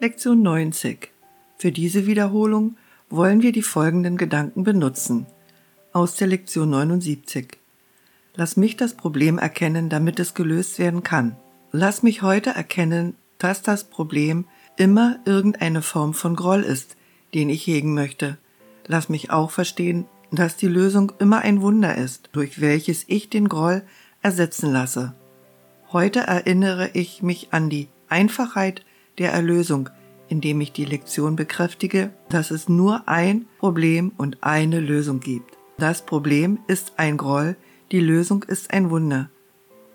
[0.00, 1.12] Lektion 90.
[1.56, 2.76] Für diese Wiederholung
[3.10, 5.26] wollen wir die folgenden Gedanken benutzen.
[5.92, 7.56] Aus der Lektion 79.
[8.34, 11.36] Lass mich das Problem erkennen, damit es gelöst werden kann.
[11.70, 14.46] Lass mich heute erkennen, dass das Problem
[14.76, 16.96] immer irgendeine Form von Groll ist,
[17.32, 18.36] den ich hegen möchte.
[18.88, 23.48] Lass mich auch verstehen, dass die Lösung immer ein Wunder ist, durch welches ich den
[23.48, 23.82] Groll
[24.22, 25.14] ersetzen lasse.
[25.92, 28.84] Heute erinnere ich mich an die Einfachheit
[29.18, 29.90] der Erlösung,
[30.28, 35.56] indem ich die Lektion bekräftige, dass es nur ein Problem und eine Lösung gibt.
[35.78, 37.56] Das Problem ist ein Groll,
[37.92, 39.30] die Lösung ist ein Wunder.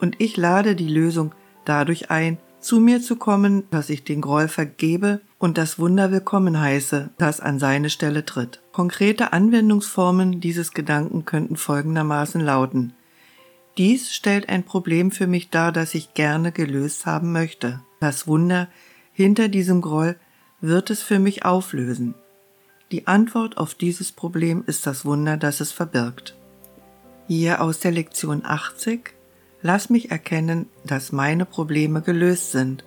[0.00, 1.34] Und ich lade die Lösung
[1.64, 6.58] dadurch ein, zu mir zu kommen, dass ich den Groll vergebe und das Wunder willkommen
[6.58, 8.60] heiße, das an seine Stelle tritt.
[8.72, 12.94] Konkrete Anwendungsformen dieses Gedanken könnten folgendermaßen lauten.
[13.78, 17.82] Dies stellt ein Problem für mich dar, das ich gerne gelöst haben möchte.
[18.00, 18.68] Das Wunder
[19.16, 20.16] hinter diesem Groll
[20.60, 22.14] wird es für mich auflösen.
[22.92, 26.36] Die Antwort auf dieses Problem ist das Wunder, das es verbirgt.
[27.26, 29.14] Hier aus der Lektion 80
[29.62, 32.84] Lass mich erkennen, dass meine Probleme gelöst sind.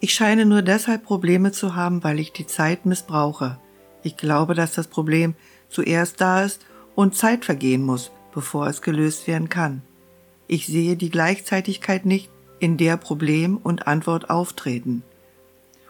[0.00, 3.58] Ich scheine nur deshalb Probleme zu haben, weil ich die Zeit missbrauche.
[4.02, 5.34] Ich glaube, dass das Problem
[5.70, 9.82] zuerst da ist und Zeit vergehen muss, bevor es gelöst werden kann.
[10.46, 15.02] Ich sehe die Gleichzeitigkeit nicht, in der Problem und Antwort auftreten.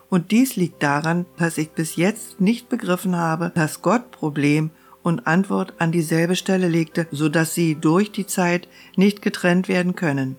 [0.08, 4.70] Und dies liegt daran, dass ich bis jetzt nicht begriffen habe, dass Gott Problem
[5.02, 9.94] und Antwort an dieselbe Stelle legte, so dass sie durch die Zeit nicht getrennt werden
[9.94, 10.36] können.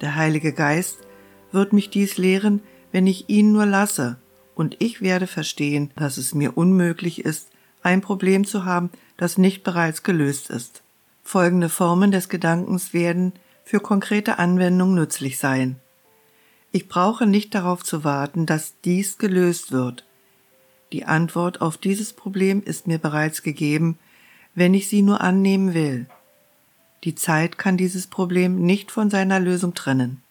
[0.00, 0.98] Der Heilige Geist
[1.52, 4.18] wird mich dies lehren, wenn ich ihn nur lasse,
[4.54, 7.50] und ich werde verstehen, dass es mir unmöglich ist,
[7.82, 10.82] ein Problem zu haben, das nicht bereits gelöst ist.
[11.22, 13.32] Folgende Formen des Gedankens werden
[13.66, 15.80] für konkrete Anwendung nützlich sein.
[16.70, 20.06] Ich brauche nicht darauf zu warten, dass dies gelöst wird.
[20.92, 23.98] Die Antwort auf dieses Problem ist mir bereits gegeben,
[24.54, 26.06] wenn ich sie nur annehmen will.
[27.02, 30.22] Die Zeit kann dieses Problem nicht von seiner Lösung trennen.